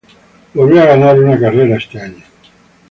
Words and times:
Volvió 0.55 0.81
a 0.81 0.87
ganar 0.87 1.19
una 1.19 1.39
carrera 1.39 1.77
este 1.77 2.01
año. 2.01 2.23